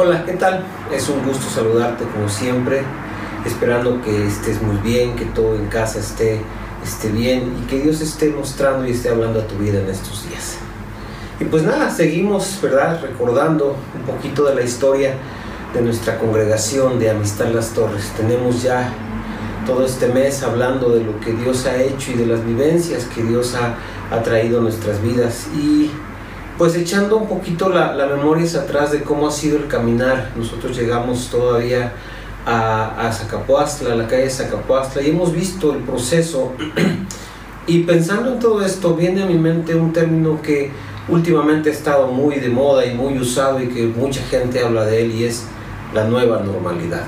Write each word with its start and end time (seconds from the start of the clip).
Hola, 0.00 0.24
¿qué 0.24 0.34
tal? 0.34 0.62
Es 0.94 1.08
un 1.08 1.24
gusto 1.26 1.50
saludarte 1.52 2.04
como 2.04 2.28
siempre, 2.28 2.82
esperando 3.44 4.00
que 4.00 4.28
estés 4.28 4.62
muy 4.62 4.76
bien, 4.76 5.16
que 5.16 5.24
todo 5.24 5.56
en 5.56 5.66
casa 5.66 5.98
esté, 5.98 6.40
esté 6.84 7.08
bien 7.08 7.56
y 7.60 7.66
que 7.66 7.80
Dios 7.80 8.00
esté 8.00 8.30
mostrando 8.30 8.86
y 8.86 8.92
esté 8.92 9.08
hablando 9.08 9.40
a 9.40 9.48
tu 9.48 9.56
vida 9.56 9.80
en 9.80 9.88
estos 9.88 10.28
días. 10.28 10.58
Y 11.40 11.46
pues 11.46 11.64
nada, 11.64 11.90
seguimos, 11.90 12.60
¿verdad? 12.62 13.00
Recordando 13.02 13.74
un 13.92 14.02
poquito 14.02 14.44
de 14.44 14.54
la 14.54 14.62
historia 14.62 15.14
de 15.74 15.82
nuestra 15.82 16.16
congregación 16.16 17.00
de 17.00 17.10
Amistad 17.10 17.48
Las 17.48 17.70
Torres. 17.70 18.12
Tenemos 18.16 18.62
ya 18.62 18.92
todo 19.66 19.84
este 19.84 20.06
mes 20.06 20.44
hablando 20.44 20.90
de 20.90 21.02
lo 21.02 21.18
que 21.18 21.32
Dios 21.32 21.66
ha 21.66 21.76
hecho 21.76 22.12
y 22.12 22.14
de 22.14 22.26
las 22.26 22.46
vivencias 22.46 23.04
que 23.06 23.24
Dios 23.24 23.56
ha, 23.56 23.74
ha 24.14 24.22
traído 24.22 24.60
a 24.60 24.62
nuestras 24.62 25.02
vidas. 25.02 25.48
Y 25.56 25.90
pues 26.58 26.74
echando 26.74 27.16
un 27.16 27.28
poquito 27.28 27.68
la, 27.68 27.94
la 27.94 28.06
memoria 28.06 28.44
hacia 28.44 28.62
atrás 28.62 28.90
de 28.90 29.02
cómo 29.02 29.28
ha 29.28 29.30
sido 29.30 29.56
el 29.56 29.68
caminar, 29.68 30.32
nosotros 30.36 30.76
llegamos 30.76 31.28
todavía 31.30 31.92
a, 32.44 33.06
a 33.06 33.12
Zacapuastla, 33.12 33.92
a 33.92 33.96
la 33.96 34.08
calle 34.08 34.28
Zacapuastla, 34.28 35.02
y 35.02 35.10
hemos 35.10 35.32
visto 35.32 35.72
el 35.72 35.82
proceso. 35.82 36.52
y 37.66 37.84
pensando 37.84 38.32
en 38.32 38.40
todo 38.40 38.64
esto, 38.64 38.94
viene 38.94 39.22
a 39.22 39.26
mi 39.26 39.38
mente 39.38 39.76
un 39.76 39.92
término 39.92 40.42
que 40.42 40.72
últimamente 41.08 41.70
ha 41.70 41.72
estado 41.72 42.08
muy 42.08 42.36
de 42.36 42.48
moda 42.48 42.84
y 42.84 42.94
muy 42.94 43.18
usado 43.18 43.62
y 43.62 43.68
que 43.68 43.86
mucha 43.86 44.20
gente 44.22 44.60
habla 44.60 44.84
de 44.84 45.02
él 45.02 45.12
y 45.14 45.24
es 45.24 45.44
la 45.94 46.04
nueva 46.04 46.40
normalidad. 46.40 47.04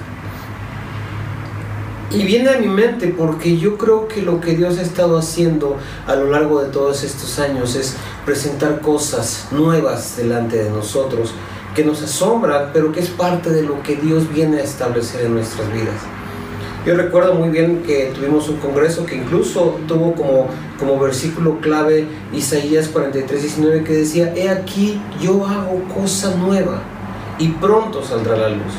Y 2.12 2.24
viene 2.24 2.50
a 2.50 2.58
mi 2.58 2.66
mente 2.66 3.14
porque 3.16 3.56
yo 3.56 3.78
creo 3.78 4.08
que 4.08 4.22
lo 4.22 4.40
que 4.40 4.56
Dios 4.56 4.78
ha 4.78 4.82
estado 4.82 5.16
haciendo 5.16 5.76
a 6.08 6.16
lo 6.16 6.28
largo 6.28 6.60
de 6.60 6.68
todos 6.70 7.04
estos 7.04 7.38
años 7.38 7.76
es 7.76 7.94
presentar 8.26 8.80
cosas 8.80 9.46
nuevas 9.52 10.16
delante 10.16 10.64
de 10.64 10.70
nosotros 10.70 11.32
que 11.74 11.84
nos 11.84 12.02
asombran, 12.02 12.70
pero 12.72 12.90
que 12.90 12.98
es 12.98 13.08
parte 13.10 13.50
de 13.50 13.62
lo 13.62 13.80
que 13.84 13.94
Dios 13.94 14.28
viene 14.28 14.58
a 14.58 14.64
establecer 14.64 15.26
en 15.26 15.34
nuestras 15.34 15.72
vidas. 15.72 15.94
Yo 16.84 16.96
recuerdo 16.96 17.34
muy 17.34 17.50
bien 17.50 17.82
que 17.86 18.10
tuvimos 18.12 18.48
un 18.48 18.56
congreso 18.56 19.06
que 19.06 19.14
incluso 19.14 19.78
tuvo 19.86 20.14
como, 20.14 20.48
como 20.78 20.98
versículo 20.98 21.60
clave 21.60 22.08
Isaías 22.32 22.88
43, 22.88 23.42
19 23.42 23.84
que 23.84 23.92
decía, 23.92 24.32
he 24.34 24.48
aquí 24.48 25.00
yo 25.20 25.46
hago 25.46 25.82
cosa 25.94 26.34
nueva 26.34 26.82
y 27.38 27.48
pronto 27.48 28.02
saldrá 28.02 28.36
la 28.36 28.48
luz. 28.48 28.72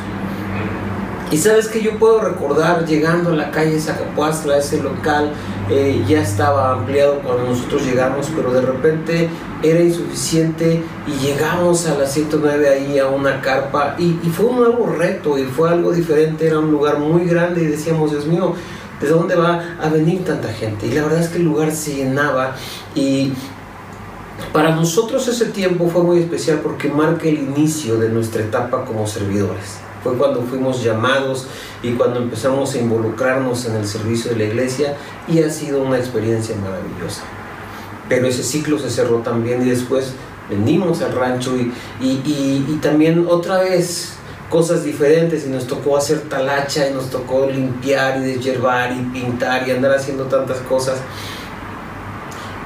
Y 1.31 1.37
sabes 1.37 1.69
que 1.69 1.81
yo 1.81 1.97
puedo 1.97 2.19
recordar 2.19 2.85
llegando 2.85 3.29
a 3.29 3.35
la 3.35 3.51
calle 3.51 3.79
Zacapuastla, 3.79 4.57
ese 4.57 4.83
local 4.83 5.31
eh, 5.69 6.03
ya 6.05 6.21
estaba 6.21 6.73
ampliado 6.73 7.21
cuando 7.21 7.45
nosotros 7.45 7.85
llegamos, 7.85 8.27
pero 8.35 8.51
de 8.51 8.59
repente 8.59 9.29
era 9.63 9.79
insuficiente 9.79 10.83
y 11.07 11.25
llegamos 11.25 11.87
a 11.87 11.97
las 11.97 12.11
109 12.11 12.67
ahí 12.67 12.99
a 12.99 13.07
una 13.07 13.39
carpa 13.39 13.95
y, 13.97 14.19
y 14.21 14.29
fue 14.29 14.47
un 14.47 14.57
nuevo 14.57 14.87
reto 14.87 15.37
y 15.37 15.43
fue 15.43 15.69
algo 15.69 15.93
diferente, 15.93 16.47
era 16.47 16.59
un 16.59 16.69
lugar 16.69 16.99
muy 16.99 17.23
grande 17.25 17.63
y 17.63 17.67
decíamos, 17.67 18.11
Dios 18.11 18.25
mío, 18.25 18.53
¿de 18.99 19.07
dónde 19.07 19.35
va 19.35 19.77
a 19.81 19.87
venir 19.87 20.25
tanta 20.25 20.49
gente? 20.49 20.87
Y 20.87 20.91
la 20.91 21.03
verdad 21.03 21.21
es 21.21 21.29
que 21.29 21.37
el 21.37 21.45
lugar 21.45 21.71
se 21.71 21.95
llenaba 21.95 22.57
y 22.93 23.31
para 24.51 24.75
nosotros 24.75 25.25
ese 25.29 25.45
tiempo 25.45 25.87
fue 25.87 26.03
muy 26.03 26.19
especial 26.19 26.59
porque 26.61 26.89
marca 26.89 27.29
el 27.29 27.37
inicio 27.37 27.97
de 27.97 28.09
nuestra 28.09 28.41
etapa 28.41 28.83
como 28.83 29.07
servidores. 29.07 29.79
Fue 30.03 30.17
cuando 30.17 30.41
fuimos 30.41 30.83
llamados 30.83 31.47
y 31.83 31.91
cuando 31.91 32.19
empezamos 32.19 32.73
a 32.73 32.79
involucrarnos 32.79 33.65
en 33.65 33.75
el 33.75 33.87
servicio 33.87 34.31
de 34.31 34.37
la 34.37 34.43
iglesia 34.45 34.97
y 35.27 35.41
ha 35.43 35.49
sido 35.49 35.81
una 35.83 35.97
experiencia 35.97 36.55
maravillosa. 36.55 37.23
Pero 38.09 38.27
ese 38.27 38.43
ciclo 38.43 38.79
se 38.79 38.89
cerró 38.89 39.17
también 39.17 39.61
y 39.61 39.69
después 39.69 40.13
venimos 40.49 41.01
al 41.01 41.13
rancho 41.13 41.55
y, 41.55 41.71
y, 42.01 42.65
y, 42.67 42.79
también 42.81 43.25
otra 43.29 43.59
vez 43.59 44.13
cosas 44.49 44.83
diferentes 44.83 45.45
y 45.45 45.49
nos 45.49 45.65
tocó 45.65 45.95
hacer 45.95 46.19
talacha 46.21 46.89
y 46.89 46.93
nos 46.93 47.09
tocó 47.09 47.47
limpiar 47.49 48.17
y 48.17 48.33
deshiervar 48.33 48.91
y 48.91 48.99
pintar 49.13 49.65
y 49.67 49.71
andar 49.71 49.93
haciendo 49.93 50.25
tantas 50.25 50.57
cosas. 50.59 50.97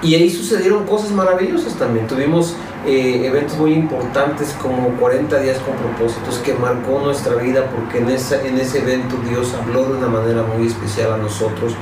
Y 0.05 0.13
ahí 0.13 0.29
sucedieron 0.29 0.85
cosas 0.85 1.09
maravillosas 1.09 1.73
también. 1.79 2.05
Tuvimos 2.05 2.53
eh, 2.85 3.25
eventos 3.25 3.57
muy 3.57 3.73
importantes 3.73 4.55
como 4.61 4.89
40 4.99 5.39
días 5.39 5.57
con 5.57 5.75
propósitos 5.77 6.37
que 6.45 6.53
marcó 6.53 7.01
nuestra 7.03 7.33
vida 7.37 7.67
porque 7.71 7.97
en, 7.97 8.09
esa, 8.11 8.39
en 8.45 8.59
ese 8.59 8.83
evento 8.83 9.15
Dios 9.27 9.51
habló 9.55 9.85
de 9.85 9.97
una 9.97 10.07
manera 10.07 10.43
muy 10.43 10.67
especial 10.67 11.13
a 11.13 11.17
nosotros. 11.17 11.73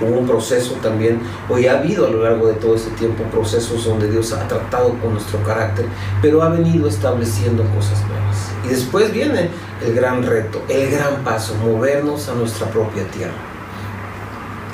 Hubo 0.00 0.18
un 0.18 0.26
proceso 0.26 0.76
también, 0.80 1.20
hoy 1.50 1.66
ha 1.66 1.80
habido 1.80 2.06
a 2.06 2.08
lo 2.08 2.22
largo 2.22 2.46
de 2.46 2.54
todo 2.54 2.74
este 2.74 2.90
tiempo 2.92 3.24
procesos 3.24 3.84
donde 3.84 4.10
Dios 4.10 4.32
ha 4.32 4.48
tratado 4.48 4.94
con 5.00 5.12
nuestro 5.12 5.42
carácter, 5.42 5.84
pero 6.22 6.42
ha 6.42 6.48
venido 6.48 6.88
estableciendo 6.88 7.64
cosas 7.74 8.00
nuevas. 8.08 8.50
Y 8.64 8.68
después 8.68 9.12
viene 9.12 9.50
el 9.84 9.94
gran 9.94 10.22
reto, 10.22 10.62
el 10.70 10.90
gran 10.90 11.22
paso, 11.22 11.54
movernos 11.56 12.30
a 12.30 12.34
nuestra 12.34 12.66
propia 12.68 13.04
tierra. 13.08 13.57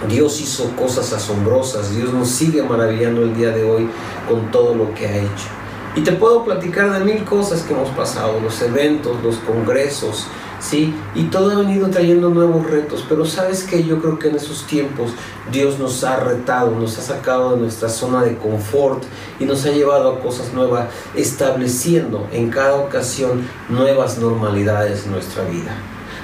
Dios 0.08 0.40
hizo 0.40 0.70
cosas 0.76 1.12
asombrosas, 1.12 1.94
Dios 1.94 2.12
nos 2.12 2.28
sigue 2.28 2.62
maravillando 2.62 3.22
el 3.22 3.36
día 3.36 3.50
de 3.50 3.64
hoy 3.64 3.88
con 4.28 4.50
todo 4.50 4.74
lo 4.74 4.94
que 4.94 5.06
ha 5.06 5.16
hecho. 5.16 5.48
Y 5.96 6.00
te 6.00 6.12
puedo 6.12 6.44
platicar 6.44 6.92
de 6.92 7.04
mil 7.04 7.24
cosas 7.24 7.62
que 7.62 7.72
hemos 7.72 7.90
pasado, 7.90 8.40
los 8.40 8.60
eventos, 8.62 9.22
los 9.22 9.36
congresos, 9.36 10.26
¿sí? 10.58 10.92
Y 11.14 11.24
todo 11.24 11.52
ha 11.52 11.54
venido 11.54 11.88
trayendo 11.88 12.30
nuevos 12.30 12.68
retos, 12.68 13.04
pero 13.08 13.24
sabes 13.24 13.62
que 13.62 13.84
yo 13.84 14.00
creo 14.00 14.18
que 14.18 14.28
en 14.28 14.34
esos 14.34 14.66
tiempos 14.66 15.12
Dios 15.52 15.78
nos 15.78 16.02
ha 16.02 16.16
retado, 16.16 16.72
nos 16.72 16.98
ha 16.98 17.02
sacado 17.02 17.52
de 17.52 17.60
nuestra 17.60 17.88
zona 17.88 18.22
de 18.22 18.36
confort 18.36 19.04
y 19.38 19.44
nos 19.44 19.64
ha 19.66 19.70
llevado 19.70 20.12
a 20.12 20.20
cosas 20.20 20.52
nuevas, 20.52 20.88
estableciendo 21.14 22.26
en 22.32 22.50
cada 22.50 22.74
ocasión 22.74 23.46
nuevas 23.68 24.18
normalidades 24.18 25.04
en 25.04 25.12
nuestra 25.12 25.44
vida. 25.44 25.76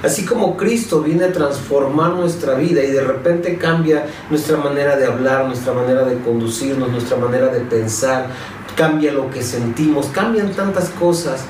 Así 0.03 0.25
como 0.25 0.57
Cristo 0.57 1.03
viene 1.03 1.25
a 1.25 1.33
transformar 1.33 2.13
nuestra 2.13 2.55
vida 2.55 2.83
y 2.83 2.91
de 2.91 3.03
repente 3.03 3.59
cambia 3.59 4.07
nuestra 4.31 4.57
manera 4.57 4.97
de 4.97 5.07
hablar, 5.07 5.47
nuestra 5.47 5.75
manera 5.75 6.05
de 6.05 6.19
conducirnos, 6.21 6.91
nuestra 6.91 7.19
manera 7.19 7.49
de 7.49 7.61
pensar, 7.61 8.29
cambia 8.77 9.13
lo 9.13 9.31
que 9.31 9.43
sentimos, 9.43 10.07
cambian 10.07 10.53
tantas 10.53 10.89
cosas 10.91 11.45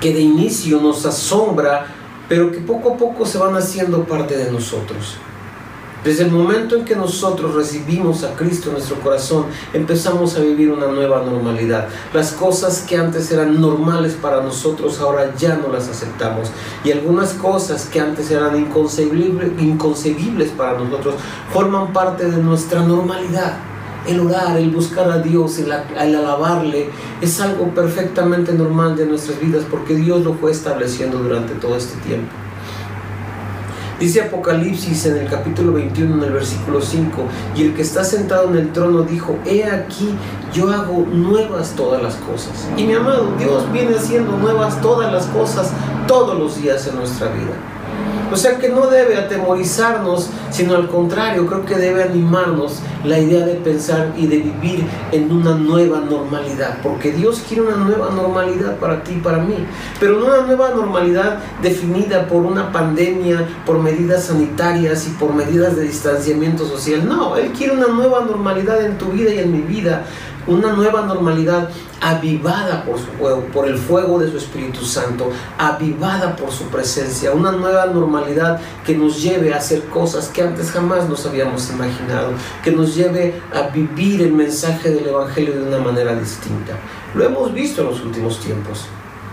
que 0.00 0.12
de 0.12 0.20
inicio 0.20 0.80
nos 0.80 1.06
asombra, 1.06 1.86
pero 2.28 2.50
que 2.50 2.58
poco 2.58 2.94
a 2.94 2.96
poco 2.96 3.24
se 3.24 3.38
van 3.38 3.54
haciendo 3.54 4.04
parte 4.04 4.36
de 4.36 4.50
nosotros. 4.50 5.16
Desde 6.04 6.24
el 6.24 6.32
momento 6.32 6.74
en 6.74 6.84
que 6.84 6.96
nosotros 6.96 7.54
recibimos 7.54 8.24
a 8.24 8.34
Cristo 8.34 8.70
en 8.70 8.74
nuestro 8.74 8.98
corazón, 8.98 9.44
empezamos 9.72 10.36
a 10.36 10.40
vivir 10.40 10.72
una 10.72 10.88
nueva 10.88 11.22
normalidad. 11.22 11.86
Las 12.12 12.32
cosas 12.32 12.80
que 12.80 12.96
antes 12.96 13.30
eran 13.30 13.60
normales 13.60 14.14
para 14.20 14.42
nosotros, 14.42 14.98
ahora 14.98 15.32
ya 15.38 15.54
no 15.54 15.72
las 15.72 15.88
aceptamos. 15.88 16.50
Y 16.82 16.90
algunas 16.90 17.34
cosas 17.34 17.84
que 17.84 18.00
antes 18.00 18.32
eran 18.32 18.58
inconcebibles, 18.58 20.50
para 20.50 20.76
nosotros, 20.76 21.14
forman 21.52 21.92
parte 21.92 22.28
de 22.28 22.42
nuestra 22.42 22.80
normalidad. 22.80 23.58
El 24.04 24.18
orar, 24.18 24.56
el 24.56 24.70
buscar 24.70 25.08
a 25.08 25.18
Dios, 25.18 25.60
el, 25.60 25.70
el, 25.70 26.16
alabarle, 26.16 26.90
es 27.20 27.40
algo 27.40 27.66
perfectamente 27.68 28.52
normal 28.54 28.96
de 28.96 29.06
nuestras 29.06 29.38
vidas 29.40 29.64
porque 29.70 29.94
Dios 29.94 30.24
lo 30.24 30.34
fue 30.34 30.50
estableciendo 30.50 31.18
durante 31.18 31.54
todo 31.54 31.76
este 31.76 31.96
tiempo. 32.00 32.32
Dice 34.02 34.20
Apocalipsis 34.20 35.06
en 35.06 35.18
el 35.18 35.28
capítulo 35.28 35.74
21, 35.74 36.16
en 36.16 36.22
el 36.24 36.32
versículo 36.32 36.80
5, 36.80 37.22
y 37.54 37.62
el 37.62 37.74
que 37.76 37.82
está 37.82 38.02
sentado 38.02 38.48
en 38.48 38.56
el 38.56 38.72
trono 38.72 39.02
dijo, 39.04 39.38
he 39.46 39.62
aquí, 39.62 40.12
yo 40.52 40.72
hago 40.72 41.06
nuevas 41.06 41.70
todas 41.76 42.02
las 42.02 42.16
cosas. 42.16 42.68
Y 42.76 42.82
mi 42.82 42.94
amado, 42.94 43.32
Dios 43.38 43.70
viene 43.70 43.94
haciendo 43.94 44.36
nuevas 44.38 44.80
todas 44.80 45.12
las 45.12 45.26
cosas 45.26 45.70
todos 46.08 46.36
los 46.36 46.60
días 46.60 46.84
en 46.88 46.96
nuestra 46.96 47.28
vida. 47.28 47.52
O 48.32 48.36
sea 48.36 48.58
que 48.58 48.68
no 48.68 48.86
debe 48.86 49.16
atemorizarnos, 49.16 50.30
sino 50.50 50.74
al 50.74 50.88
contrario, 50.88 51.46
creo 51.46 51.64
que 51.64 51.76
debe 51.76 52.02
animarnos 52.02 52.80
la 53.04 53.18
idea 53.18 53.44
de 53.44 53.54
pensar 53.54 54.12
y 54.16 54.26
de 54.26 54.38
vivir 54.38 54.84
en 55.10 55.30
una 55.30 55.54
nueva 55.54 56.00
normalidad, 56.00 56.78
porque 56.82 57.12
Dios 57.12 57.42
quiere 57.46 57.62
una 57.64 57.76
nueva 57.76 58.10
normalidad 58.10 58.76
para 58.76 59.02
ti 59.02 59.14
y 59.16 59.20
para 59.20 59.38
mí, 59.38 59.66
pero 59.98 60.18
no 60.18 60.26
una 60.26 60.42
nueva 60.42 60.70
normalidad 60.70 61.40
definida 61.60 62.26
por 62.26 62.42
una 62.42 62.70
pandemia, 62.70 63.46
por 63.66 63.80
medidas 63.80 64.24
sanitarias 64.24 65.06
y 65.06 65.10
por 65.10 65.34
medidas 65.34 65.76
de 65.76 65.82
distanciamiento 65.82 66.66
social. 66.66 67.06
No, 67.06 67.36
Él 67.36 67.52
quiere 67.52 67.74
una 67.74 67.88
nueva 67.88 68.24
normalidad 68.24 68.84
en 68.84 68.98
tu 68.98 69.06
vida 69.06 69.32
y 69.34 69.40
en 69.40 69.52
mi 69.52 69.60
vida, 69.60 70.04
una 70.46 70.72
nueva 70.72 71.02
normalidad 71.02 71.70
avivada 72.00 72.84
por 72.84 72.98
su 72.98 73.06
fuego, 73.06 73.44
por 73.52 73.68
el 73.68 73.76
fuego 73.76 74.18
de 74.18 74.30
su 74.30 74.36
Espíritu 74.36 74.84
Santo, 74.84 75.30
avivada 75.58 76.34
por 76.36 76.50
su 76.50 76.64
presencia, 76.64 77.32
una 77.32 77.52
nueva 77.52 77.86
normalidad 77.86 78.60
que 78.84 78.96
nos 78.96 79.22
lleve 79.22 79.54
a 79.54 79.58
hacer 79.58 79.84
cosas 79.84 80.28
que 80.28 80.42
antes 80.42 80.70
jamás 80.70 81.08
nos 81.08 81.24
habíamos 81.26 81.70
imaginado, 81.70 82.32
que 82.62 82.72
nos 82.72 82.94
lleve 82.94 83.40
a 83.54 83.68
vivir 83.68 84.22
el 84.22 84.32
mensaje 84.32 84.90
del 84.90 85.06
Evangelio 85.06 85.54
de 85.54 85.68
una 85.68 85.78
manera 85.78 86.14
distinta. 86.14 86.72
Lo 87.14 87.24
hemos 87.24 87.52
visto 87.52 87.82
en 87.82 87.88
los 87.88 88.00
últimos 88.02 88.40
tiempos. 88.40 88.86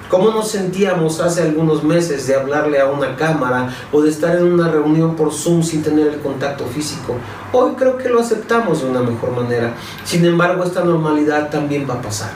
¿Cómo 0.10 0.32
nos 0.32 0.50
sentíamos 0.50 1.20
hace 1.20 1.44
algunos 1.44 1.84
meses 1.84 2.26
de 2.26 2.36
hablarle 2.36 2.82
a 2.82 2.88
una 2.88 3.16
cámara 3.16 3.70
o 3.92 4.02
de 4.02 4.10
estar 4.10 4.36
en 4.36 4.52
una 4.52 4.68
reunión 4.68 5.16
por 5.16 5.32
Zoom 5.32 5.62
sin 5.62 5.84
tener 5.84 6.08
el 6.08 6.20
contacto 6.20 6.66
físico? 6.66 7.16
Hoy 7.54 7.74
creo 7.78 7.98
que 7.98 8.10
lo 8.10 8.20
aceptamos 8.20 8.82
de 8.82 8.90
una 8.90 9.02
mejor 9.02 9.36
manera. 9.36 9.76
Sin 10.04 10.26
embargo, 10.26 10.64
esta 10.64 10.84
normalidad 10.84 11.52
también 11.52 11.88
va 11.88 11.96
a 11.96 12.02
pasar. 12.02 12.32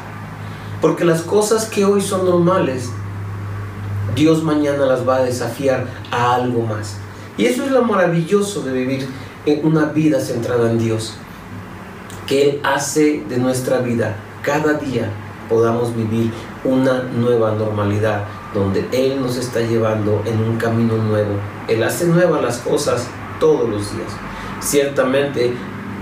Porque 0.81 1.03
las 1.03 1.23
cosas 1.23 1.65
que 1.65 1.83
hoy 1.83 2.01
son 2.01 2.25
normales 2.25 2.91
Dios 4.15 4.43
mañana 4.43 4.85
las 4.85 5.07
va 5.07 5.17
a 5.17 5.23
desafiar 5.23 5.87
a 6.11 6.35
algo 6.35 6.61
más. 6.61 6.97
Y 7.37 7.45
eso 7.45 7.63
es 7.63 7.71
lo 7.71 7.83
maravilloso 7.83 8.61
de 8.61 8.73
vivir 8.73 9.07
en 9.45 9.65
una 9.65 9.85
vida 9.85 10.19
centrada 10.19 10.69
en 10.69 10.77
Dios. 10.77 11.15
Que 12.27 12.49
Él 12.49 12.61
hace 12.63 13.23
de 13.27 13.37
nuestra 13.37 13.79
vida 13.79 14.15
cada 14.43 14.73
día 14.73 15.09
podamos 15.49 15.95
vivir 15.95 16.31
una 16.63 17.03
nueva 17.03 17.51
normalidad 17.53 18.25
donde 18.53 18.87
Él 18.91 19.21
nos 19.21 19.37
está 19.37 19.61
llevando 19.61 20.21
en 20.25 20.39
un 20.39 20.57
camino 20.57 20.97
nuevo. 20.97 21.31
Él 21.67 21.83
hace 21.83 22.05
nuevas 22.05 22.41
las 22.41 22.57
cosas 22.59 23.07
todos 23.39 23.67
los 23.69 23.95
días. 23.95 24.11
Ciertamente 24.61 25.53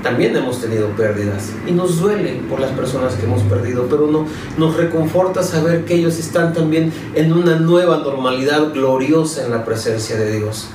también 0.03 0.35
hemos 0.35 0.59
tenido 0.59 0.87
pérdidas 0.89 1.51
y 1.67 1.71
nos 1.71 1.99
duele 1.99 2.41
por 2.49 2.59
las 2.59 2.71
personas 2.71 3.13
que 3.13 3.25
hemos 3.25 3.41
perdido, 3.43 3.87
pero 3.89 4.07
no, 4.07 4.25
nos 4.57 4.75
reconforta 4.75 5.43
saber 5.43 5.85
que 5.85 5.95
ellos 5.95 6.17
están 6.17 6.53
también 6.53 6.91
en 7.13 7.31
una 7.33 7.57
nueva 7.57 7.97
normalidad 7.97 8.73
gloriosa 8.73 9.45
en 9.45 9.51
la 9.51 9.63
presencia 9.63 10.17
de 10.17 10.37
Dios. 10.37 10.69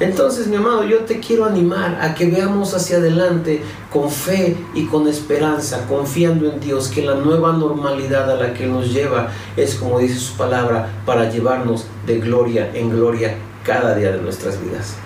Entonces, 0.00 0.46
mi 0.46 0.56
amado, 0.56 0.82
yo 0.84 1.00
te 1.00 1.20
quiero 1.20 1.44
animar 1.44 1.98
a 2.00 2.14
que 2.14 2.24
veamos 2.24 2.72
hacia 2.72 2.96
adelante 2.96 3.62
con 3.92 4.10
fe 4.10 4.56
y 4.72 4.86
con 4.86 5.06
esperanza, 5.06 5.86
confiando 5.86 6.50
en 6.50 6.58
Dios, 6.58 6.88
que 6.88 7.02
la 7.02 7.16
nueva 7.16 7.52
normalidad 7.52 8.30
a 8.30 8.36
la 8.36 8.54
que 8.54 8.66
nos 8.66 8.94
lleva 8.94 9.28
es, 9.58 9.74
como 9.74 9.98
dice 9.98 10.18
su 10.18 10.38
palabra, 10.38 10.88
para 11.04 11.28
llevarnos 11.28 11.84
de 12.06 12.18
gloria 12.18 12.70
en 12.72 12.88
gloria 12.88 13.36
cada 13.62 13.94
día 13.94 14.10
de 14.12 14.22
nuestras 14.22 14.58
vidas. 14.64 14.96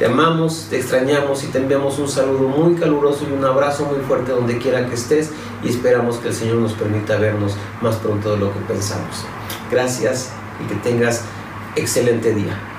Te 0.00 0.06
amamos, 0.06 0.66
te 0.68 0.78
extrañamos 0.78 1.44
y 1.44 1.46
te 1.48 1.58
enviamos 1.58 2.00
un 2.00 2.08
saludo 2.08 2.48
muy 2.48 2.74
caluroso 2.74 3.24
y 3.28 3.32
un 3.32 3.44
abrazo 3.44 3.84
muy 3.84 4.00
fuerte 4.00 4.32
donde 4.32 4.58
quiera 4.58 4.86
que 4.88 4.94
estés 4.94 5.30
y 5.62 5.68
esperamos 5.68 6.16
que 6.16 6.28
el 6.28 6.34
Señor 6.34 6.56
nos 6.56 6.72
permita 6.72 7.16
vernos 7.18 7.54
más 7.80 7.94
pronto 7.96 8.32
de 8.32 8.38
lo 8.38 8.52
que 8.52 8.60
pensamos. 8.60 9.24
Gracias 9.70 10.32
y 10.64 10.68
que 10.68 10.74
tengas 10.80 11.22
excelente 11.76 12.34
día. 12.34 12.77